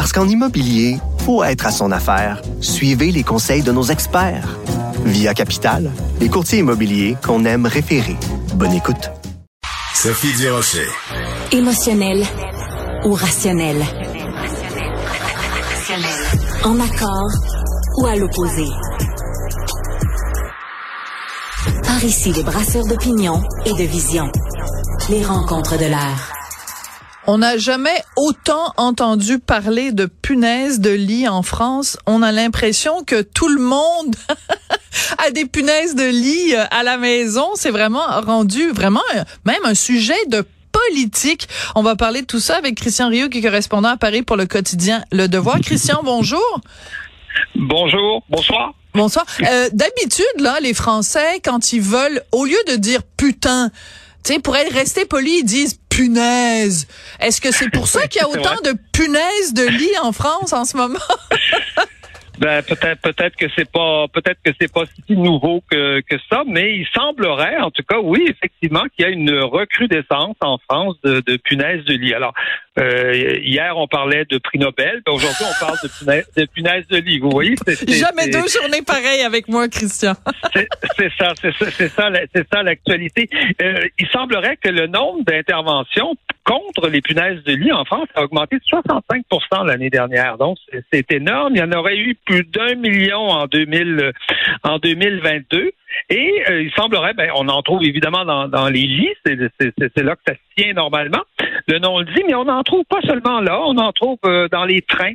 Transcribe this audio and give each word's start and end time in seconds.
Parce 0.00 0.14
qu'en 0.14 0.26
immobilier, 0.26 0.96
faut 1.26 1.44
être 1.44 1.66
à 1.66 1.70
son 1.70 1.92
affaire. 1.92 2.40
Suivez 2.62 3.12
les 3.12 3.22
conseils 3.22 3.60
de 3.60 3.70
nos 3.70 3.82
experts. 3.82 4.56
Via 5.04 5.34
Capital, 5.34 5.90
les 6.20 6.30
courtiers 6.30 6.60
immobiliers 6.60 7.18
qu'on 7.22 7.44
aime 7.44 7.66
référer. 7.66 8.16
Bonne 8.54 8.72
écoute. 8.72 9.10
Sophie 9.92 10.32
Durocher. 10.38 10.86
Émotionnel 11.52 12.24
ou 13.04 13.12
rationnel? 13.12 13.76
En 16.64 16.80
accord 16.80 17.30
ou 17.98 18.06
à 18.06 18.16
l'opposé? 18.16 18.64
Par 21.84 22.02
ici, 22.02 22.32
les 22.32 22.42
brasseurs 22.42 22.86
d'opinion 22.86 23.42
et 23.66 23.74
de 23.74 23.84
vision. 23.84 24.32
Les 25.10 25.22
rencontres 25.22 25.76
de 25.76 25.84
l'air. 25.84 26.39
On 27.32 27.38
n'a 27.38 27.58
jamais 27.58 28.02
autant 28.16 28.74
entendu 28.76 29.38
parler 29.38 29.92
de 29.92 30.06
punaises 30.06 30.80
de 30.80 30.90
lit 30.90 31.28
en 31.28 31.44
France. 31.44 31.96
On 32.04 32.22
a 32.22 32.32
l'impression 32.32 33.04
que 33.04 33.22
tout 33.22 33.46
le 33.46 33.60
monde 33.60 34.16
a 35.24 35.30
des 35.30 35.46
punaises 35.46 35.94
de 35.94 36.08
lit 36.08 36.56
euh, 36.56 36.64
à 36.72 36.82
la 36.82 36.96
maison. 36.96 37.50
C'est 37.54 37.70
vraiment 37.70 38.04
rendu 38.26 38.70
vraiment 38.72 39.04
euh, 39.14 39.22
même 39.44 39.60
un 39.62 39.74
sujet 39.74 40.18
de 40.26 40.44
politique. 40.72 41.46
On 41.76 41.84
va 41.84 41.94
parler 41.94 42.22
de 42.22 42.26
tout 42.26 42.40
ça 42.40 42.56
avec 42.56 42.74
Christian 42.74 43.08
Rio, 43.08 43.28
qui 43.28 43.38
est 43.38 43.42
correspondant 43.42 43.90
à 43.90 43.96
Paris 43.96 44.22
pour 44.22 44.36
le 44.36 44.46
quotidien 44.46 45.04
Le 45.12 45.28
Devoir. 45.28 45.60
Christian, 45.64 46.00
bonjour. 46.02 46.60
Bonjour, 47.54 48.24
bonsoir. 48.28 48.74
Bonsoir. 48.92 49.24
Euh, 49.42 49.68
D'habitude, 49.72 50.24
là, 50.40 50.58
les 50.60 50.74
Français, 50.74 51.38
quand 51.44 51.72
ils 51.72 51.80
veulent, 51.80 52.24
au 52.32 52.44
lieu 52.44 52.58
de 52.66 52.74
dire 52.74 53.02
putain, 53.16 53.70
tu 54.24 54.34
sais, 54.34 54.40
pour 54.40 54.56
être 54.56 54.72
resté 54.74 55.04
poli, 55.04 55.38
ils 55.38 55.44
disent 55.44 55.78
punaise. 56.00 56.88
Est-ce 57.20 57.40
que 57.40 57.52
c'est 57.52 57.70
pour 57.70 57.86
ça 57.86 58.06
qu'il 58.06 58.22
y 58.22 58.24
a 58.24 58.28
autant 58.28 58.60
de 58.64 58.72
punaises 58.92 59.52
de 59.52 59.68
lit 59.68 59.98
en 60.02 60.12
France 60.12 60.52
en 60.52 60.64
ce 60.64 60.76
moment? 60.76 60.98
Ben 62.38 62.62
peut-être 62.62 63.02
peut-être 63.02 63.36
que 63.36 63.44
c'est 63.54 63.70
pas 63.70 64.06
peut-être 64.08 64.38
que 64.42 64.50
c'est 64.58 64.72
pas 64.72 64.84
si 64.86 65.14
nouveau 65.14 65.62
que, 65.70 66.00
que 66.00 66.16
ça, 66.30 66.42
mais 66.46 66.74
il 66.74 66.86
semblerait, 66.94 67.58
en 67.58 67.70
tout 67.70 67.82
cas, 67.86 67.98
oui, 68.02 68.24
effectivement, 68.30 68.84
qu'il 68.96 69.04
y 69.04 69.08
a 69.08 69.10
une 69.10 69.38
recrudescence 69.40 70.36
en 70.40 70.56
France 70.56 70.96
de, 71.04 71.20
de 71.20 71.36
punaises 71.36 71.84
de 71.84 71.92
lit. 71.92 72.14
Alors 72.14 72.32
euh, 72.80 73.38
hier 73.42 73.76
on 73.76 73.86
parlait 73.86 74.24
de 74.24 74.38
prix 74.38 74.58
Nobel, 74.58 75.02
ben, 75.04 75.12
aujourd'hui 75.12 75.44
on 75.44 75.64
parle 75.64 75.76
de 75.82 75.88
punaises 75.88 76.30
de, 76.36 76.44
punaises 76.46 76.86
de 76.88 76.96
lit. 76.96 77.18
Vous 77.18 77.30
voyez 77.30 77.54
Jamais 77.86 78.28
deux 78.30 78.48
journées 78.48 78.82
pareilles 78.86 79.22
avec 79.22 79.48
moi, 79.48 79.68
Christian. 79.68 80.14
c'est 80.96 81.12
ça, 81.18 81.32
c'est 81.40 81.52
ça, 81.52 81.70
c'est 81.70 81.88
ça, 81.88 82.10
c'est 82.34 82.46
ça 82.52 82.62
l'actualité. 82.62 83.28
Euh, 83.60 83.86
il 83.98 84.08
semblerait 84.08 84.56
que 84.56 84.68
le 84.68 84.86
nombre 84.86 85.24
d'interventions 85.24 86.16
contre 86.44 86.88
les 86.88 87.00
punaises 87.00 87.42
de 87.44 87.52
lit 87.52 87.72
en 87.72 87.84
France 87.84 88.08
a 88.14 88.22
augmenté 88.22 88.56
de 88.56 88.64
65% 88.64 89.66
l'année 89.66 89.90
dernière. 89.90 90.38
Donc, 90.38 90.56
c'est 90.92 91.10
énorme. 91.12 91.54
Il 91.54 91.60
y 91.60 91.62
en 91.62 91.72
aurait 91.72 91.98
eu 91.98 92.16
plus 92.24 92.44
d'un 92.44 92.74
million 92.74 93.28
en 93.28 93.46
2000, 93.46 94.12
en 94.64 94.78
2022. 94.78 95.72
Et 96.08 96.44
euh, 96.48 96.62
il 96.62 96.72
semblerait, 96.72 97.14
ben, 97.14 97.30
on 97.36 97.48
en 97.48 97.62
trouve 97.62 97.82
évidemment 97.82 98.24
dans, 98.24 98.48
dans 98.48 98.68
les 98.68 98.82
lits, 98.82 99.14
c'est 99.24 99.36
là 99.36 100.16
que 100.16 100.22
ça 100.26 100.34
se 100.34 100.40
tient 100.56 100.72
normalement. 100.72 101.22
Le 101.70 101.78
nom 101.78 102.00
le 102.00 102.04
dit, 102.06 102.22
mais 102.26 102.34
on 102.34 102.46
n'en 102.46 102.64
trouve 102.64 102.84
pas 102.86 103.00
seulement 103.02 103.40
là, 103.40 103.60
on 103.64 103.76
en 103.76 103.92
trouve 103.92 104.18
euh, 104.24 104.48
dans 104.48 104.64
les 104.64 104.82
trains, 104.82 105.12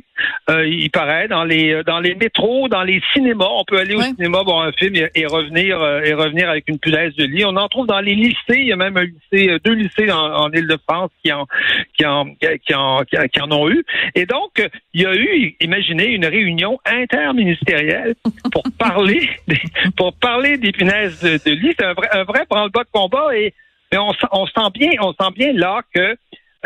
euh, 0.48 0.66
il 0.66 0.90
paraît, 0.90 1.28
dans 1.28 1.44
les 1.44 1.82
dans 1.84 2.00
les 2.00 2.14
métros, 2.14 2.66
dans 2.70 2.82
les 2.82 3.02
cinémas. 3.12 3.48
On 3.50 3.64
peut 3.64 3.78
aller 3.78 3.94
au 3.94 4.00
cinéma 4.00 4.40
voir 4.42 4.62
un 4.62 4.72
film 4.72 4.94
et, 4.96 5.26
revenir 5.26 5.76
et 6.02 6.14
revenir 6.14 6.48
avec 6.48 6.64
une 6.68 6.78
punaise 6.78 7.14
de 7.16 7.24
lit. 7.24 7.44
On 7.44 7.56
en 7.56 7.68
trouve 7.68 7.86
dans 7.86 8.00
les 8.00 8.14
lycées. 8.14 8.36
Il 8.48 8.68
y 8.68 8.72
a 8.72 8.76
même 8.76 8.96
un 8.96 9.04
lycée, 9.04 9.58
deux 9.66 9.74
lycées 9.74 10.10
en, 10.10 10.44
en 10.44 10.50
Île-de-France 10.50 11.10
qui 11.22 11.30
en 11.30 11.46
qui 11.92 12.06
en 12.06 12.24
qui 12.34 12.74
en 12.74 13.02
qui 13.04 13.40
en 13.42 13.52
ont 13.52 13.68
eu. 13.68 13.84
Et 14.14 14.24
donc, 14.24 14.66
il 14.94 15.02
y 15.02 15.06
a 15.06 15.14
eu, 15.14 15.56
imaginez, 15.60 16.06
une 16.06 16.24
réunion 16.24 16.78
interministérielle 16.86 18.14
pour 18.50 18.62
parler 18.78 19.28
des, 19.46 19.60
pour 19.94 20.14
parler 20.14 20.56
des 20.56 20.72
punaises 20.72 21.20
de, 21.20 21.50
lit. 21.50 21.74
C'est 21.78 21.84
un 21.84 21.92
vrai, 21.92 22.08
un 22.12 22.24
vrai 22.24 22.46
branle-bas 22.48 22.84
de 22.84 22.90
combat 22.90 23.36
et 23.36 23.52
mais 23.92 23.98
on, 23.98 24.10
on 24.32 24.46
sent 24.46 24.70
bien, 24.74 24.90
on 25.00 25.12
sent 25.12 25.32
bien 25.36 25.52
là 25.52 25.80
que 25.94 26.16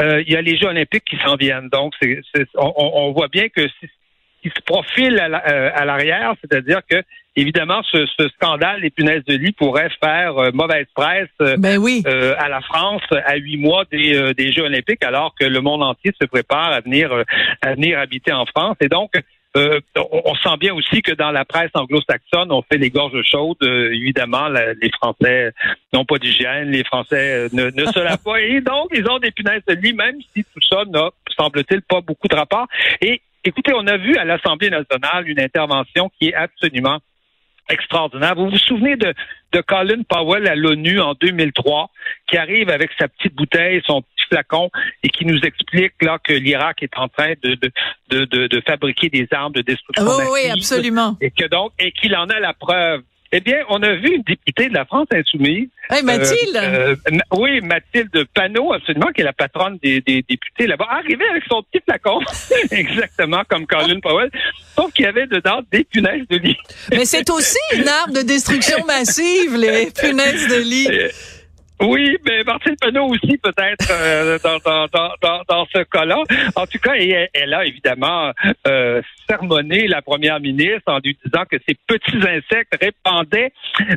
euh, 0.00 0.22
il 0.27 0.33
y 0.33 0.37
a 0.37 0.43
les 0.43 0.56
Jeux 0.56 0.69
olympiques 0.69 1.05
qui 1.05 1.19
s'en 1.25 1.37
viennent. 1.37 1.69
Donc, 1.69 1.94
c'est, 2.00 2.21
on, 2.56 2.72
on, 2.77 3.12
voit 3.12 3.28
bien 3.28 3.49
que 3.49 3.62
qui 4.43 4.49
se 4.49 4.62
profile 4.65 5.21
euh, 5.21 5.71
à 5.75 5.84
l'arrière, 5.84 6.34
c'est-à-dire 6.41 6.81
que 6.88 7.03
évidemment, 7.37 7.83
ce, 7.93 8.06
ce, 8.19 8.28
scandale 8.31 8.81
des 8.81 8.91
punaises 8.91 9.25
de 9.25 9.34
lit 9.34 9.53
pourrait 9.53 9.91
faire 10.03 10.38
euh, 10.38 10.50
mauvaise 10.53 10.87
presse 10.94 11.28
ben 11.59 11.77
oui. 11.77 12.03
à 12.06 12.49
la 12.49 12.62
France 12.62 13.03
à 13.11 13.37
huit 13.37 13.59
mois 13.59 13.84
des, 13.93 14.33
des 14.34 14.53
Jeux 14.53 14.62
olympiques, 14.62 15.05
alors 15.05 15.34
que 15.38 15.44
le 15.44 15.61
monde 15.61 15.83
entier 15.83 16.12
se 16.21 16.27
prépare 16.27 16.72
à 16.72 16.81
venir 16.81 17.12
à 17.61 17.75
venir 17.75 17.99
habiter 17.99 18.32
en 18.32 18.47
France. 18.47 18.77
Et 18.81 18.88
donc, 18.88 19.12
euh, 19.56 19.81
on, 19.97 20.34
sent 20.37 20.56
bien 20.61 20.75
aussi 20.75 21.03
que 21.03 21.12
dans 21.12 21.33
la 21.33 21.44
presse 21.44 21.71
anglo-saxonne, 21.75 22.53
on 22.53 22.62
fait 22.62 22.78
les 22.78 22.91
gorges 22.91 23.21
chaudes. 23.25 23.56
Euh, 23.62 23.93
évidemment, 23.93 24.49
les 24.49 24.91
Français 24.91 25.53
n'ont 25.93 26.05
pas 26.05 26.19
d'hygiène, 26.19 26.71
les 26.71 26.84
Français 26.84 27.47
euh, 27.47 27.49
ne, 27.53 27.71
ne 27.71 27.87
se 27.87 27.99
lavent 27.99 28.22
pas. 28.22 28.41
Et 28.41 28.61
donc, 28.61 28.88
ils 28.93 29.09
ont 29.09 29.19
des 29.19 29.33
punaises 29.33 29.65
de 29.66 29.75
lit, 29.75 29.93
même 29.93 30.16
si 30.34 30.44
tout 30.44 30.61
ça 30.69 30.84
n'a, 30.84 31.11
semble-t-il, 31.37 31.83
pas 31.83 32.00
beaucoup 32.00 32.28
de 32.28 32.37
rapport. 32.37 32.69
Et 33.00 33.22
écoutez, 33.44 33.72
on 33.75 33.87
a 33.88 33.97
vu 33.97 34.16
à 34.16 34.25
l'Assemblée 34.25 34.71
nationale 34.71 35.28
une 35.28 35.41
intervention 35.41 36.11
qui 36.17 36.28
est 36.28 36.34
absolument 36.34 36.99
extraordinaire. 37.69 38.37
Vous 38.37 38.50
vous 38.50 38.59
souvenez 38.59 38.97
de, 38.97 39.12
de 39.53 39.61
Colin 39.61 40.03
Powell 40.09 40.47
à 40.47 40.55
l'ONU 40.55 41.00
en 41.00 41.15
2003, 41.15 41.91
qui 42.28 42.37
arrive 42.37 42.71
avec 42.71 42.91
sa 42.99 43.09
petite 43.09 43.34
bouteille, 43.34 43.83
son 43.87 44.03
petit 44.03 44.27
flacon, 44.31 44.71
et 45.03 45.09
qui 45.09 45.27
nous 45.27 45.41
explique 45.41 45.94
là 46.03 46.19
que 46.22 46.33
l'Irak 46.33 46.83
est 46.83 46.97
en 46.97 47.09
train 47.09 47.33
de 47.43 47.55
de, 48.11 48.25
de, 48.25 48.47
de, 48.47 48.62
fabriquer 48.66 49.09
des 49.09 49.28
armes 49.31 49.53
de 49.53 49.62
destruction 49.62 50.05
oui, 50.05 50.25
oui, 50.33 50.50
absolument. 50.50 51.16
Et 51.21 51.31
que 51.31 51.47
donc, 51.47 51.72
et 51.78 51.93
qu'il 51.93 52.15
en 52.16 52.27
a 52.27 52.41
la 52.41 52.55
preuve. 52.55 53.03
Eh 53.33 53.41
bien, 53.41 53.59
on 53.69 53.81
a 53.84 53.94
vu 53.94 54.16
une 54.16 54.22
députée 54.22 54.69
de 54.69 54.75
la 54.75 54.84
France 54.84 55.06
insoumise. 55.12 55.69
Hey, 55.88 56.03
Mathilde. 56.03 56.56
Euh, 56.56 56.97
euh, 57.12 57.19
oui, 57.32 57.61
Mathilde 57.61 58.25
Panot, 58.34 58.72
absolument, 58.72 59.06
qui 59.15 59.21
est 59.21 59.25
la 59.25 59.32
patronne 59.32 59.78
des, 59.81 60.00
des 60.00 60.25
députés 60.28 60.67
là-bas, 60.67 60.88
arriver 60.91 61.25
avec 61.31 61.44
son 61.49 61.62
petit 61.62 61.81
flacon, 61.84 62.19
exactement 62.72 63.43
comme 63.49 63.69
Colin 63.69 64.00
Powell, 64.00 64.31
sauf 64.81 64.93
qu'il 64.93 65.05
y 65.05 65.09
avait 65.09 65.27
dedans 65.27 65.61
des 65.71 65.85
punaises 65.85 66.27
de 66.29 66.37
lit. 66.37 66.57
Mais 66.91 67.05
c'est 67.05 67.29
aussi 67.31 67.59
une 67.75 67.89
arme 67.89 68.13
de 68.13 68.23
destruction 68.23 68.85
massive, 68.87 69.57
les 69.57 69.91
punaises 70.01 70.49
de 70.49 70.57
lit. 70.57 70.89
Oui, 71.81 72.19
mais 72.27 72.45
Martine 72.45 72.77
Penault 72.81 73.09
aussi 73.09 73.39
peut-être 73.39 73.91
euh, 73.91 74.39
dans, 74.45 74.59
dans, 74.59 74.87
dans, 75.23 75.43
dans, 75.49 75.67
ce 75.75 75.83
cas-là. 75.85 76.23
En 76.55 76.67
tout 76.67 76.79
cas, 76.79 76.95
elle, 76.95 77.55
a 77.55 77.65
évidemment 77.65 78.33
euh, 78.67 79.01
sermonné 79.29 79.89
la 79.89 80.03
première 80.03 80.41
ministre 80.41 80.93
en 80.93 80.99
lui 80.99 81.17
disant 81.25 81.45
que 81.51 81.57
ces 81.67 81.75
petits 81.87 82.19
insectes 82.19 82.77
répandaient 82.81 83.53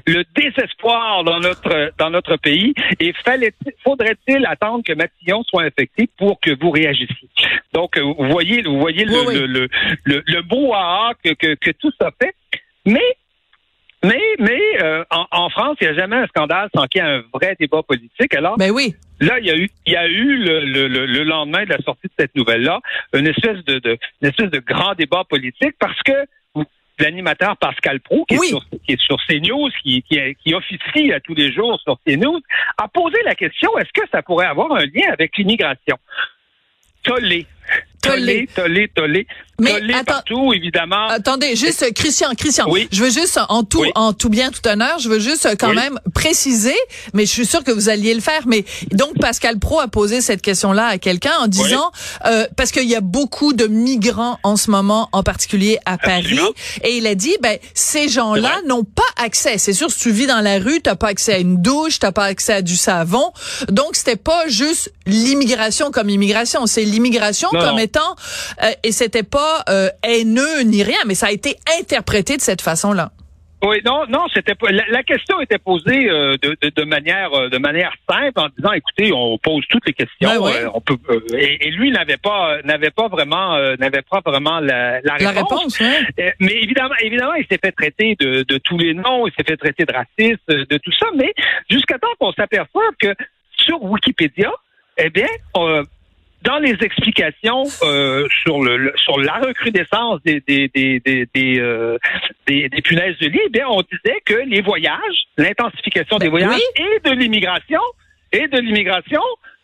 le 0.07 0.23
désespoir 0.35 1.23
dans 1.23 1.39
notre 1.39 1.91
dans 1.97 2.09
notre 2.09 2.37
pays 2.37 2.73
et 2.99 3.13
faudrait-il 3.83 4.45
attendre 4.45 4.83
que 4.85 4.93
Matillon 4.93 5.43
soit 5.43 5.63
infecté 5.63 6.09
pour 6.17 6.39
que 6.39 6.51
vous 6.59 6.71
réagissiez? 6.71 7.29
Donc, 7.73 7.97
vous 7.97 8.29
voyez, 8.29 8.61
vous 8.61 8.79
voyez 8.79 9.03
le, 9.03 9.45
le, 9.45 9.67
le, 10.05 10.23
le, 10.25 10.41
beau 10.41 10.73
que, 11.23 11.33
que, 11.33 11.55
que 11.55 11.71
tout 11.71 11.91
ça 11.99 12.11
fait. 12.21 12.33
Mais 12.85 13.17
mais, 14.03 14.21
mais 14.39 14.61
euh, 14.81 15.03
en, 15.09 15.49
France, 15.49 15.77
il 15.79 15.87
n'y 15.87 15.93
a 15.93 15.99
jamais 15.99 16.17
un 16.17 16.27
scandale 16.27 16.69
sans 16.75 16.85
qu'il 16.87 17.01
y 17.01 17.05
ait 17.05 17.07
un 17.07 17.23
vrai 17.33 17.55
débat 17.59 17.83
politique. 17.83 18.35
Alors, 18.35 18.57
ben 18.57 18.71
oui. 18.71 18.95
Là, 19.19 19.39
il 19.39 19.45
y 19.45 19.51
a 19.51 19.55
eu, 19.55 19.69
il 19.85 19.93
y 19.93 19.95
a 19.95 20.07
eu 20.07 20.37
le, 20.37 20.65
le, 20.65 21.05
le, 21.05 21.23
lendemain 21.23 21.63
de 21.63 21.69
la 21.69 21.77
sortie 21.77 22.07
de 22.07 22.13
cette 22.19 22.35
nouvelle-là 22.35 22.81
une 23.13 23.27
espèce 23.27 23.63
de, 23.63 23.79
de, 23.79 23.97
une 24.21 24.29
espèce 24.29 24.49
de 24.49 24.59
grand 24.59 24.95
débat 24.95 25.23
politique 25.23 25.75
parce 25.79 26.01
que 26.03 26.13
l'animateur 26.99 27.57
Pascal 27.57 27.99
Pro, 28.01 28.25
qui, 28.25 28.35
est 28.35 28.47
sur, 28.47 28.61
qui 28.85 28.93
est 28.93 29.01
sur 29.01 29.17
CNews, 29.27 29.69
qui, 29.81 30.03
qui, 30.03 30.19
qui 30.43 30.53
officie 30.53 31.11
à 31.13 31.19
tous 31.19 31.33
les 31.33 31.51
jours 31.51 31.79
sur 31.81 31.97
CNews, 32.05 32.39
a 32.77 32.87
posé 32.87 33.17
la 33.23 33.35
question 33.35 33.77
est-ce 33.77 33.93
que 33.93 34.07
ça 34.11 34.21
pourrait 34.21 34.47
avoir 34.47 34.71
un 34.73 34.85
lien 34.85 35.11
avec 35.11 35.37
l'immigration? 35.37 35.97
Tollé. 37.03 37.45
Tollé, 38.01 38.47
tollé, 38.47 38.87
tollé. 38.89 39.27
Mais 39.63 39.73
collés 39.73 39.93
attends- 39.93 40.03
partout, 40.13 40.53
évidemment. 40.53 41.07
Attendez, 41.09 41.55
juste 41.55 41.93
Christian, 41.93 42.29
Christian, 42.37 42.65
Oui. 42.69 42.87
je 42.91 43.03
veux 43.03 43.09
juste 43.11 43.39
en 43.49 43.63
tout, 43.63 43.81
Oui. 43.81 43.91
en 43.95 44.13
tout 44.13 44.29
bien, 44.29 44.51
tout 44.51 44.67
honneur, 44.67 44.99
je 44.99 45.09
veux 45.09 45.19
juste 45.19 45.45
euh, 45.45 45.55
quand 45.57 45.69
Oui. 45.69 45.75
même 45.75 45.99
préciser, 46.13 46.75
mais 47.13 47.25
je 47.25 47.31
suis 47.31 47.45
sûre 47.45 47.63
que 47.63 47.71
vous 47.71 47.89
alliez 47.89 48.13
le 48.13 48.21
faire. 48.21 48.41
Mais 48.47 48.65
donc 48.91 49.17
Pascal 49.19 49.59
Pro 49.59 49.79
a 49.79 49.87
posé 49.87 50.21
cette 50.21 50.41
question-là 50.41 50.87
à 50.87 50.97
quelqu'un 50.97 51.33
en 51.39 51.47
disant 51.47 51.91
euh, 52.25 52.45
parce 52.57 52.71
qu'il 52.71 52.87
y 52.89 52.95
a 52.95 53.01
beaucoup 53.01 53.53
de 53.53 53.67
migrants 53.67 54.39
en 54.43 54.55
ce 54.55 54.71
moment, 54.71 55.09
en 55.11 55.23
particulier 55.23 55.79
à 55.85 55.97
Paris, 55.97 56.39
et 56.83 56.97
il 56.97 57.07
a 57.07 57.15
dit 57.15 57.35
ben 57.41 57.57
ces 57.73 58.09
gens-là 58.09 58.55
n'ont 58.67 58.83
pas 58.83 59.03
accès. 59.23 59.57
C'est 59.57 59.73
sûr, 59.73 59.91
si 59.91 59.99
tu 59.99 60.11
vis 60.11 60.27
dans 60.27 60.41
la 60.41 60.59
rue, 60.59 60.81
t'as 60.81 60.95
pas 60.95 61.07
accès 61.09 61.33
à 61.33 61.37
une 61.39 61.61
douche, 61.61 61.99
t'as 61.99 62.11
pas 62.11 62.25
accès 62.25 62.53
à 62.53 62.61
du 62.61 62.75
savon. 62.75 63.31
Donc 63.69 63.95
c'était 63.95 64.15
pas 64.15 64.47
juste 64.47 64.91
l'immigration 65.05 65.91
comme 65.91 66.09
immigration, 66.09 66.65
c'est 66.65 66.83
l'immigration 66.83 67.49
comme 67.49 67.61
non. 67.61 67.77
étant 67.77 68.15
euh, 68.63 68.71
et 68.83 68.91
c'était 68.91 69.23
pas 69.23 69.52
euh, 69.69 69.89
haineux 70.03 70.61
ni 70.65 70.83
rien, 70.83 70.97
mais 71.05 71.15
ça 71.15 71.27
a 71.27 71.31
été 71.31 71.55
interprété 71.79 72.37
de 72.37 72.41
cette 72.41 72.61
façon-là. 72.61 73.11
Oui, 73.65 73.77
non, 73.85 74.03
non, 74.09 74.25
c'était 74.33 74.55
pas. 74.55 74.71
La, 74.71 74.83
la 74.89 75.03
question 75.03 75.39
était 75.39 75.57
posée 75.57 76.09
euh, 76.09 76.35
de, 76.41 76.57
de, 76.61 76.69
de 76.69 76.83
manière 76.83 77.33
euh, 77.33 77.47
de 77.47 77.57
manière 77.57 77.93
simple 78.11 78.37
en 78.37 78.49
disant, 78.57 78.73
écoutez, 78.73 79.13
on 79.13 79.37
pose 79.37 79.63
toutes 79.69 79.87
les 79.87 79.93
questions. 79.93 80.27
Ben 80.27 80.65
euh, 80.65 80.69
on 80.73 80.81
peut. 80.81 80.97
et, 81.37 81.65
et 81.65 81.71
lui 81.71 81.89
n'avait 81.89 82.17
pas 82.17 82.61
n'avait 82.65 82.91
pas 82.91 83.07
vraiment 83.07 83.57
n'avait 83.77 84.01
pas 84.01 84.19
vraiment 84.25 84.59
la, 84.59 84.99
la 84.99 85.17
La 85.17 85.31
réponse. 85.31 85.79
Euh, 85.81 86.31
Mais 86.41 86.55
évidemment, 86.61 86.95
évidemment, 87.01 87.35
il 87.35 87.45
s'est 87.49 87.59
fait 87.63 87.71
traiter 87.71 88.17
de, 88.19 88.43
de 88.43 88.57
tous 88.57 88.77
les 88.77 88.93
noms, 88.93 89.27
il 89.27 89.31
s'est 89.37 89.45
fait 89.47 89.55
traiter 89.55 89.85
de 89.85 89.93
raciste, 89.93 90.45
de 90.49 90.77
tout 90.79 90.91
ça, 90.99 91.07
mais 91.15 91.31
jusqu'à 91.69 91.97
temps 91.97 92.13
qu'on 92.19 92.33
s'aperçoive 92.33 92.91
que 92.99 93.15
sur 93.55 93.81
Wikipédia, 93.81 94.51
eh 94.97 95.09
bien, 95.09 95.27
dans 96.43 96.59
les 96.59 96.75
explications 96.81 97.63
euh, 97.83 98.27
sur 98.43 98.61
le, 98.63 98.77
le- 98.77 98.93
sur 98.97 99.19
la 99.19 99.33
recrudescence 99.35 100.21
des 100.23 100.41
des 100.47 100.67
des 100.69 100.99
des 100.99 101.27
des, 101.33 101.59
euh, 101.59 101.97
des- 102.47 102.69
des 102.69 102.81
punaises 102.81 103.17
de 103.19 103.27
lit, 103.27 103.39
eh 103.45 103.49
bien, 103.49 103.65
on 103.69 103.81
disait 103.81 104.19
que 104.25 104.35
les 104.47 104.61
voyages, 104.61 105.19
l'intensification 105.37 106.17
des 106.17 106.25
Ben 106.25 106.31
voyages 106.31 106.59
oui. 106.79 106.85
et 106.85 107.09
de 107.09 107.15
l'immigration 107.15 107.81
et 108.31 108.47
de 108.47 108.59
l'immigration 108.59 109.21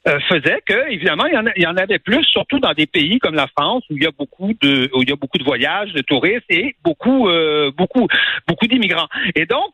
euh, 0.08 0.18
faisait 0.30 0.62
que 0.66 0.92
évidemment 0.92 1.26
il 1.26 1.34
y, 1.34 1.38
en 1.38 1.46
a- 1.48 1.52
il 1.58 1.64
y 1.64 1.68
en 1.68 1.76
avait 1.76 2.00
plus, 2.00 2.24
surtout 2.24 2.60
dans 2.60 2.74
des 2.74 2.88
pays 2.88 3.20
comme 3.20 3.36
la 3.36 3.48
France 3.48 3.84
où 3.90 3.98
il 3.98 4.04
y 4.04 4.08
a 4.08 4.12
beaucoup 4.18 4.54
de 4.62 4.90
où 4.94 5.02
il 5.04 5.10
y 5.10 5.12
a 5.12 5.16
beaucoup 5.18 5.38
de 5.38 5.44
voyages, 5.44 5.92
de 5.94 6.02
touristes 6.02 6.46
et 6.50 6.76
beaucoup 6.84 7.28
euh, 7.30 7.72
beaucoup 7.76 8.08
beaucoup 8.48 8.68
d'immigrants. 8.68 9.10
Et 9.36 9.46
donc 9.46 9.74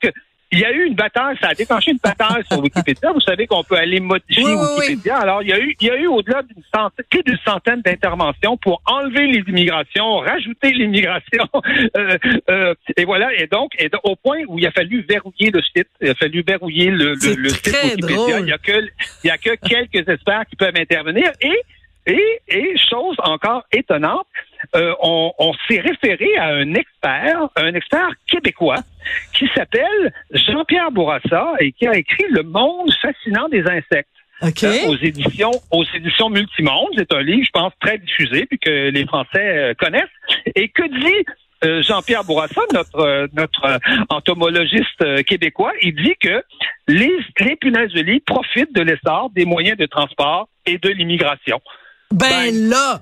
il 0.51 0.59
y 0.59 0.65
a 0.65 0.71
eu 0.71 0.85
une 0.85 0.93
bataille, 0.93 1.35
ça 1.41 1.49
a 1.49 1.53
déclenché 1.53 1.91
une 1.91 1.97
bataille 2.03 2.43
sur 2.49 2.61
Wikipédia. 2.61 3.11
Vous 3.11 3.19
savez 3.19 3.47
qu'on 3.47 3.63
peut 3.63 3.75
aller 3.75 3.99
modifier 3.99 4.43
Oui, 4.43 4.51
oui, 4.53 4.59
oui. 4.59 4.85
Wikipédia. 4.89 5.17
Alors, 5.17 5.41
il 5.41 5.49
y 5.49 5.53
a 5.53 5.59
eu, 5.59 5.75
il 5.81 5.87
y 5.87 5.89
a 5.89 5.97
eu 5.97 6.07
au-delà 6.07 6.43
d'une 6.43 6.63
centaine, 6.73 7.05
plus 7.09 7.23
d'une 7.23 7.37
centaine 7.45 7.81
d'interventions 7.81 8.55
pour 8.57 8.81
enlever 8.85 9.27
les 9.27 9.39
immigrations, 9.47 10.17
rajouter 10.19 10.71
l'immigration. 10.71 11.45
Euh, 11.97 12.17
euh, 12.49 12.73
et 12.97 13.05
voilà. 13.05 13.33
Et 13.35 13.47
donc, 13.47 13.71
et 13.79 13.89
donc, 13.89 14.01
au 14.03 14.15
point 14.15 14.39
où 14.47 14.59
il 14.59 14.67
a 14.67 14.71
fallu 14.71 15.05
verrouiller 15.07 15.49
le 15.51 15.61
site, 15.61 15.87
il 16.01 16.09
a 16.09 16.15
fallu 16.15 16.43
verrouiller 16.45 16.89
le, 16.89 17.13
le, 17.13 17.35
le 17.35 17.49
site 17.49 17.67
Wikipédia. 17.83 18.15
drôle. 18.15 18.41
Il 18.41 18.47
y 18.47 18.51
a 18.51 18.57
que, 18.57 18.81
il 19.23 19.27
y 19.27 19.29
a 19.29 19.37
que 19.37 19.55
quelques 19.55 20.07
experts 20.07 20.45
qui 20.49 20.55
peuvent 20.55 20.75
intervenir. 20.77 21.31
Et, 21.41 21.61
et, 22.07 22.39
et 22.47 22.75
chose 22.77 23.15
encore 23.19 23.63
étonnante, 23.71 24.27
euh, 24.75 24.93
on, 25.01 25.31
on 25.37 25.53
s'est 25.67 25.79
référé 25.79 26.37
à 26.37 26.47
un 26.47 26.73
expert, 26.73 27.49
un 27.55 27.73
expert 27.73 28.09
québécois, 28.27 28.79
qui 29.33 29.49
s'appelle 29.55 30.13
Jean-Pierre 30.31 30.91
Bourassa 30.91 31.53
et 31.59 31.71
qui 31.71 31.87
a 31.87 31.95
écrit 31.95 32.25
Le 32.29 32.43
monde 32.43 32.91
fascinant 33.01 33.47
des 33.49 33.61
insectes 33.61 34.09
hein, 34.41 34.49
aux 34.87 34.97
éditions 34.97 35.51
aux 35.71 35.85
éditions 35.93 36.29
Multimonde. 36.29 36.89
C'est 36.97 37.13
un 37.13 37.21
livre, 37.21 37.45
je 37.45 37.51
pense, 37.51 37.73
très 37.79 37.97
diffusé 37.97 38.45
puis 38.45 38.59
que 38.59 38.89
les 38.89 39.05
Français 39.05 39.57
euh, 39.57 39.73
connaissent. 39.77 40.03
Et 40.55 40.69
que 40.69 40.83
dit 40.83 41.25
euh, 41.63 41.81
Jean-Pierre 41.81 42.23
Bourassa, 42.23 42.61
notre 42.73 42.99
euh, 42.99 43.27
notre 43.33 43.65
euh, 43.65 43.77
entomologiste 44.09 45.01
euh, 45.01 45.23
québécois, 45.23 45.71
il 45.81 45.95
dit 45.95 46.15
que 46.19 46.43
les, 46.87 47.11
les 47.39 47.55
punaises 47.55 47.91
de 47.91 48.01
lit 48.01 48.19
profitent 48.19 48.73
de 48.75 48.81
l'essor 48.81 49.29
des 49.33 49.45
moyens 49.45 49.77
de 49.77 49.85
transport 49.85 50.49
et 50.65 50.77
de 50.77 50.89
l'immigration. 50.89 51.61
Ben 52.11 52.27
Ben, 52.29 52.69
là, 52.69 53.01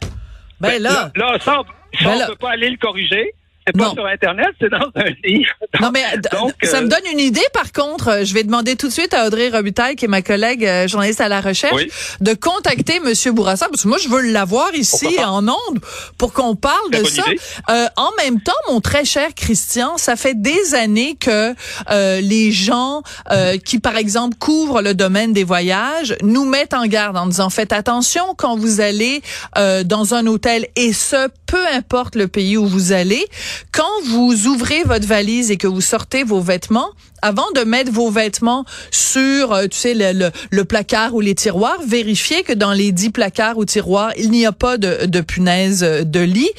ben 0.71 0.81
là. 0.81 1.11
là, 1.15 1.37
ça, 1.39 1.61
Ben 2.01 2.09
on 2.09 2.19
là. 2.19 2.27
peut 2.27 2.35
pas 2.35 2.51
aller 2.51 2.69
le 2.69 2.77
corriger. 2.77 3.33
C'est 3.65 3.77
pas 3.77 3.85
Non. 3.85 3.93
sur 3.93 4.05
Internet, 4.05 4.47
c'est 4.59 4.69
dans 4.69 4.89
un 4.95 5.05
livre. 5.23 5.51
Non, 5.81 5.89
mais 5.91 6.03
Donc, 6.31 6.53
ça 6.63 6.77
euh, 6.77 6.81
me 6.81 6.87
donne 6.87 7.05
une 7.11 7.19
idée, 7.19 7.45
par 7.53 7.71
contre. 7.71 8.09
Euh, 8.09 8.25
Je 8.25 8.33
vais 8.33 8.43
demander 8.43 8.75
tout 8.75 8.87
de 8.87 8.93
suite 8.93 9.13
à 9.13 9.25
Audrey 9.27 9.49
Robitaille, 9.49 9.95
qui 9.95 10.05
est 10.05 10.09
ma 10.09 10.21
collègue 10.21 10.65
euh, 10.65 10.87
journaliste 10.87 11.21
à 11.21 11.29
la 11.29 11.41
recherche, 11.41 11.73
Oui. 11.75 11.89
de 12.21 12.33
contacter 12.33 12.99
Monsieur 12.99 13.31
Bourassa, 13.31 13.67
parce 13.69 13.83
que 13.83 13.87
moi, 13.87 13.97
je 13.97 14.09
veux 14.09 14.21
l'avoir 14.31 14.73
ici 14.75 15.07
en 15.23 15.47
ondes 15.47 15.79
pour 16.17 16.33
qu'on 16.33 16.55
parle 16.55 16.91
de 16.91 17.03
ça. 17.05 17.23
Euh, 17.69 17.87
en 17.95 18.09
même 18.23 18.41
temps, 18.41 18.51
mon 18.69 18.81
très 18.81 19.05
cher 19.05 19.29
Christian, 19.35 19.97
ça 19.97 20.15
fait 20.15 20.35
des 20.39 20.75
années 20.75 21.15
que 21.19 21.53
euh, 21.89 22.21
les 22.21 22.51
gens 22.51 23.01
euh, 23.31 23.57
qui, 23.57 23.79
par 23.79 23.95
exemple, 23.97 24.35
couvrent 24.37 24.81
le 24.81 24.93
domaine 24.93 25.33
des 25.33 25.43
voyages 25.43 26.15
nous 26.21 26.45
mettent 26.45 26.73
en 26.73 26.85
garde 26.85 27.17
en 27.17 27.27
disant 27.27 27.49
faites 27.49 27.73
attention 27.73 28.23
quand 28.37 28.55
vous 28.57 28.81
allez 28.81 29.21
euh, 29.57 29.83
dans 29.83 30.13
un 30.13 30.27
hôtel 30.27 30.67
et 30.75 30.93
ce, 30.93 31.29
peu 31.45 31.65
importe 31.73 32.15
le 32.15 32.27
pays 32.27 32.57
où 32.57 32.65
vous 32.65 32.91
allez, 32.91 33.25
quand 33.71 33.83
vous 34.05 34.47
ouvrez 34.47 34.83
votre 34.83 35.05
valise 35.07 35.51
et 35.51 35.57
que 35.57 35.67
vous 35.67 35.81
sortez 35.81 36.23
vos 36.23 36.41
vêtements, 36.41 36.89
avant 37.21 37.49
de 37.55 37.61
mettre 37.61 37.89
vos 37.89 38.09
vêtements 38.11 38.65
sur, 38.91 39.53
euh, 39.53 39.67
tu 39.67 39.77
sais, 39.77 39.93
le, 39.93 40.11
le, 40.11 40.31
le 40.51 40.65
placard 40.65 41.15
ou 41.15 41.21
les 41.21 41.35
tiroirs, 41.35 41.77
vérifiez 41.87 42.43
que 42.43 42.51
dans 42.51 42.73
les 42.73 42.91
dix 42.91 43.11
placards 43.11 43.57
ou 43.57 43.63
tiroirs, 43.63 44.11
il 44.17 44.29
n'y 44.31 44.45
a 44.45 44.51
pas 44.51 44.77
de, 44.77 45.05
de 45.05 45.21
punaise 45.21 45.83
euh, 45.83 46.03
de 46.03 46.19
lit. 46.19 46.49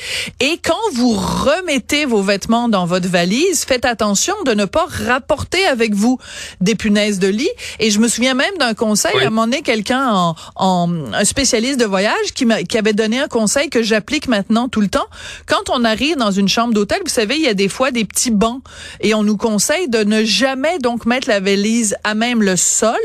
Et 0.41 0.59
quand 0.65 0.73
vous 0.95 1.13
remettez 1.13 2.07
vos 2.07 2.23
vêtements 2.23 2.71
dans 2.71 2.87
votre 2.87 3.09
valise, 3.09 3.65
faites 3.67 3.85
attention 3.85 4.35
de 4.47 4.55
ne 4.55 4.65
pas 4.65 4.87
rapporter 5.07 5.67
avec 5.67 5.95
vous 5.95 6.19
des 6.63 6.75
punaises 6.75 7.19
de 7.19 7.29
lit. 7.29 7.51
Et 7.79 7.91
je 7.91 7.99
me 8.01 8.09
souviens 8.09 8.33
même 8.35 8.57
d'un 8.59 8.73
conseil, 8.73 9.13
Oui. 9.17 9.23
à 9.25 9.27
un 9.27 9.31
moment 9.31 9.45
donné, 9.45 9.61
quelqu'un 9.61 10.09
en, 10.09 10.35
en 10.57 11.13
un 11.13 11.25
spécialiste 11.27 11.79
de 11.79 11.85
voyage 11.85 12.33
qui, 12.35 12.47
qui 12.67 12.79
avait 12.79 12.95
donné 12.95 13.21
un 13.21 13.29
conseil 13.29 13.69
que 13.69 13.83
j'applique 13.83 14.29
maintenant 14.29 14.71
tout 14.71 14.81
le 14.81 14.89
temps. 14.89 15.07
Quand 15.47 15.69
on 15.71 15.85
arrive 15.85 16.17
dans 16.17 16.31
une 16.31 16.49
chambre 16.49 16.73
d'hôtel, 16.73 16.84
vous 17.05 17.09
savez, 17.11 17.37
il 17.37 17.43
y 17.43 17.49
a 17.49 17.55
des 17.55 17.69
fois 17.69 17.91
des 17.91 18.05
petits 18.05 18.31
bancs 18.31 18.63
et 19.01 19.15
on 19.15 19.23
nous 19.23 19.37
conseille 19.37 19.89
de 19.89 20.05
ne 20.05 20.25
jamais 20.25 20.79
donc 20.79 21.07
mettre 21.07 21.29
la 21.29 21.41
valise 21.41 21.97
à 22.05 22.15
même 22.15 22.43
le 22.43 22.57
sol, 22.57 22.97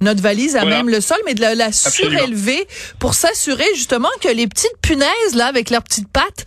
notre 0.00 0.20
valise 0.22 0.56
à 0.56 0.60
Voilà. 0.60 0.76
même 0.78 0.88
le 0.88 1.00
sol, 1.00 1.18
mais 1.26 1.34
de 1.34 1.40
la, 1.40 1.72
surélever 1.72 2.66
pour 2.98 3.14
s'assurer 3.14 3.66
justement 3.74 4.08
que 4.20 4.28
les 4.28 4.46
petites 4.46 4.76
punaises 4.82 5.34
là 5.34 5.46
avec 5.46 5.70
leurs 5.70 5.82
petites 5.82 6.08
pattes 6.08 6.44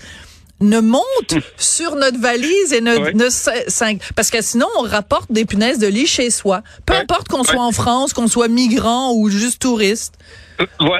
ne 0.60 0.80
montent 0.80 1.36
sur 1.58 1.96
notre 1.96 2.20
valise 2.20 2.74
et 2.74 2.82
ne, 2.82 2.98
Ouais. 2.98 3.14
ne 3.14 4.14
parce 4.16 4.32
que 4.32 4.42
sinon 4.42 4.66
on 4.80 4.82
rapporte 4.82 5.32
des 5.32 5.46
punaises 5.46 5.78
de 5.78 5.86
lit 5.88 6.08
chez 6.08 6.32
soi. 6.32 6.64
Peu 6.86 6.94
Ouais. 6.94 7.00
importe 7.02 7.28
qu'on 7.28 7.44
soit 7.44 7.62
en 7.62 7.72
France, 7.72 8.12
qu'on 8.14 8.28
soit 8.28 8.48
migrant 8.48 9.14
ou 9.14 9.30
juste 9.30 9.60
touriste. 9.62 10.16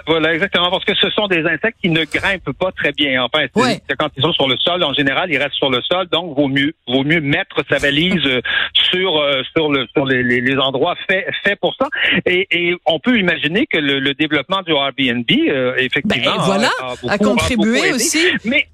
Voilà, 0.08 0.34
exactement, 0.34 0.70
parce 0.70 0.86
que 0.86 0.96
ce 0.96 1.10
sont 1.12 1.28
des 1.28 1.44
insectes 1.46 1.78
qui 1.82 1.90
ne 1.90 2.04
grimpent 2.06 2.52
pas 2.58 2.72
très 2.72 2.92
bien. 2.92 3.24
Enfin, 3.24 3.46
c'est- 3.54 3.62
Ouais. 3.62 3.80
quand 3.98 4.10
ils 4.16 4.22
sont 4.22 4.34
sur 4.34 4.48
le 4.48 4.56
sol, 4.58 4.84
en 4.84 4.94
général, 4.94 5.32
ils 5.32 5.38
restent 5.38 5.56
sur 5.56 5.70
le 5.70 5.82
sol, 5.82 6.08
donc 6.12 6.36
vaut 6.38 6.48
mieux, 6.48 6.74
vaut 6.88 7.04
mieux 7.04 7.22
mettre 7.22 7.64
sa 7.70 7.78
valise 7.78 8.26
euh, 8.26 8.42
sur 8.92 9.18
euh, 9.18 9.42
sur 9.56 9.72
le 9.72 9.88
sur 9.96 10.06
les, 10.06 10.24
les, 10.24 10.42
les 10.42 10.58
endroits 10.58 10.96
faits 11.10 11.26
faits 11.44 11.60
pour 11.60 11.76
ça. 11.80 11.88
Et, 12.26 12.48
et 12.52 12.76
on 12.86 13.00
peut 13.00 13.18
imaginer 13.18 13.66
que 13.68 13.78
le, 13.78 14.00
le 14.00 14.14
développement 14.14 14.62
du 14.62 14.72
Airbnb, 14.74 15.26
euh, 15.50 15.76
effectivement, 15.78 16.36
Ben, 16.38 16.42
voilà, 16.44 16.70
a, 16.82 16.86
a 16.86 16.96
beaucoup, 16.96 17.10
a 17.10 17.18
contribué 17.18 17.80
aussi. 17.94 18.20
Mais 18.46 18.68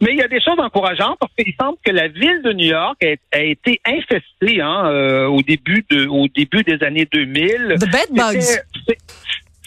mais 0.00 0.14
il 0.14 0.18
y 0.18 0.22
a 0.22 0.26
des 0.26 0.40
choses 0.40 0.58
encourageantes 0.58 1.16
parce 1.20 1.32
qu'il 1.38 1.54
semble 1.60 1.78
que 1.84 1.92
la 1.92 2.08
ville 2.08 2.42
de 2.44 2.52
New 2.52 2.66
York 2.66 2.96
a, 3.04 3.36
a 3.38 3.40
été 3.40 3.80
infestée 3.86 4.60
hein, 4.60 4.86
euh, 4.86 5.26
au 5.26 5.42
début 5.42 5.84
de 5.90 6.08
au 6.08 6.26
début 6.26 6.64
des 6.64 6.82
années 6.84 7.06
2000. 7.12 7.76
The 7.78 7.84
bed 7.88 8.10
bugs. 8.10 8.58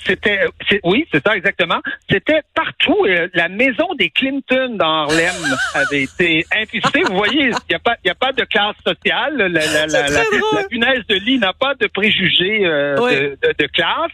C'était- 0.05 0.45
c'est- 0.69 0.79
oui, 0.83 1.05
c'est 1.12 1.25
ça 1.25 1.35
exactement. 1.35 1.79
C'était 2.09 2.41
partout. 2.53 3.05
Euh, 3.07 3.27
La 3.33 3.50
maison 3.50 3.93
des 3.97 4.09
Clinton 4.09 4.75
dans 4.77 5.03
Harlem 5.03 5.33
avait 5.74 6.03
été 6.03 6.45
infestée. 6.55 7.03
Vous 7.03 7.15
voyez, 7.15 7.43
il 7.45 7.55
n'y 7.69 7.75
a 7.75 7.79
pas, 7.79 7.95
il 8.03 8.07
y 8.07 8.12
a 8.12 8.15
pas 8.15 8.31
de 8.31 8.43
classe 8.43 8.75
sociale. 8.85 9.35
La, 9.38 9.47
la, 9.47 9.88
la, 9.88 10.07
la, 10.09 10.63
punaise 10.69 11.05
de 11.07 11.15
lit 11.15 11.38
n'a 11.39 11.53
pas 11.53 11.74
de 11.75 11.88
préjugés 11.88 12.65
euh, 12.65 12.95
de, 12.95 13.38
de, 13.47 13.53
de 13.57 13.67
classe. 13.67 14.12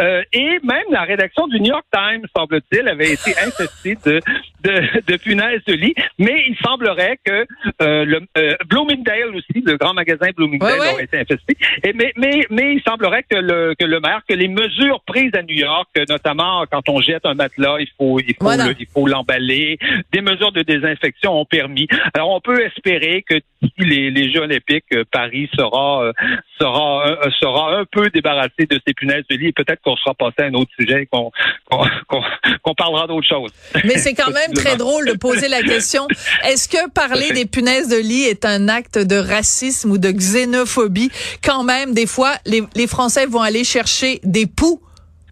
Euh, 0.00 0.22
et 0.32 0.58
même 0.62 0.84
la 0.90 1.02
rédaction 1.02 1.46
du 1.48 1.60
New 1.60 1.70
York 1.70 1.86
Times, 1.92 2.24
semble-t-il, 2.36 2.88
avait 2.88 3.12
été 3.12 3.30
infestée 3.38 3.96
de, 4.04 4.20
de, 4.64 5.02
de 5.06 5.16
punaises 5.16 5.64
de 5.66 5.74
lit. 5.74 5.94
Mais 6.18 6.44
il 6.48 6.56
semblerait 6.64 7.18
que 7.24 7.46
euh, 7.82 8.04
le 8.04 8.20
euh, 8.36 8.56
Bloomingdale 8.68 9.34
aussi, 9.34 9.62
le 9.64 9.76
grand 9.76 9.94
magasin 9.94 10.28
Bloomingdale, 10.36 10.78
ouais. 10.80 10.92
aurait 10.92 11.04
été 11.04 11.18
infesté. 11.18 11.56
Et 11.84 11.92
mais, 11.92 12.12
mais, 12.16 12.46
mais 12.50 12.74
il 12.74 12.82
semblerait 12.86 13.24
que 13.30 13.36
le, 13.36 13.74
que 13.78 13.84
le 13.84 14.00
maire, 14.00 14.20
que 14.28 14.34
les 14.34 14.48
mesures 14.48 15.00
prises 15.06 15.27
à 15.34 15.42
New 15.42 15.54
York, 15.56 15.88
euh, 15.98 16.04
notamment 16.08 16.64
quand 16.70 16.88
on 16.88 17.00
jette 17.00 17.24
un 17.26 17.34
matelas, 17.34 17.76
il 17.80 17.88
faut, 17.96 18.18
il 18.20 18.34
faut, 18.34 18.44
Voilà. 18.44 18.66
le- 18.68 18.74
il 18.78 18.86
faut 18.86 19.06
l'emballer. 19.06 19.78
Des 20.12 20.20
mesures 20.20 20.52
de 20.52 20.62
désinfection 20.62 21.38
ont 21.40 21.44
permis. 21.44 21.86
Alors 22.14 22.30
on 22.30 22.40
peut 22.40 22.60
espérer 22.64 23.24
que 23.28 23.34
les, 23.78 24.10
les 24.10 24.32
Jeux 24.32 24.40
Olympiques, 24.40 24.84
euh, 24.94 25.04
Paris 25.10 25.48
sera, 25.56 26.04
euh, 26.04 26.12
sera, 26.60 27.08
euh, 27.08 27.30
sera 27.40 27.76
un 27.78 27.84
peu 27.90 28.08
débarrassé 28.10 28.66
de 28.70 28.80
ces 28.86 28.94
punaises 28.94 29.24
de 29.30 29.36
lit. 29.36 29.52
Peut-être 29.52 29.80
qu'on 29.82 29.96
sera 29.96 30.14
passé 30.14 30.34
à 30.40 30.44
un 30.44 30.54
autre 30.54 30.70
sujet, 30.78 31.06
qu'on, 31.10 31.30
qu'on, 31.68 32.74
parlera 32.74 33.06
d'autre 33.06 33.26
chose. 33.28 33.50
Mais 33.84 33.98
c'est 33.98 34.14
quand 34.14 34.26
même 34.26 34.36
même 34.48 34.54
très 34.54 34.76
drôle 34.76 35.06
de 35.08 35.14
poser 35.14 35.48
la 35.48 35.62
question 35.62 36.06
est-ce 36.44 36.68
que 36.68 36.90
parler 36.90 37.32
des 37.32 37.44
punaises 37.44 37.88
de 37.88 37.96
lit 37.96 38.22
est 38.24 38.44
un 38.44 38.68
acte 38.68 38.98
de 38.98 39.16
racisme 39.16 39.90
ou 39.90 39.98
de 39.98 40.10
xénophobie? 40.10 41.10
Quand 41.42 41.64
même, 41.64 41.92
des 41.92 42.06
fois, 42.06 42.34
les, 42.46 42.62
les 42.76 42.86
Français 42.86 43.26
vont 43.26 43.40
aller 43.42 43.64
chercher 43.64 44.20
des 44.22 44.46
poux 44.46 44.80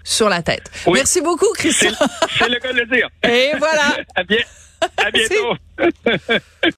sur 0.06 0.28
la 0.28 0.40
tête. 0.40 0.70
Merci 0.86 1.20
beaucoup, 1.20 1.52
Christian. 1.54 1.90
C'est 2.38 2.48
le 2.48 2.58
cas 2.60 2.72
de 2.72 2.78
le 2.78 2.86
dire. 2.86 3.08
Et 3.24 3.52
voilà. 3.58 3.96
à, 4.14 4.22
bien, 4.22 4.38
à 4.96 5.10
bientôt. 5.10 5.54